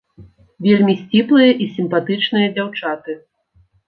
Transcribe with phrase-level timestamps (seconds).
[0.67, 3.17] Вельмі сціплыя і сімпатычныя дзяўчаты.